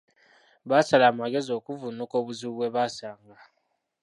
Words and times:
Basala 0.69 1.05
amagezi 1.11 1.49
okuvvuunuka 1.57 2.15
obuzibu 2.21 2.53
bwe 2.55 2.69
basanga. 2.75 3.37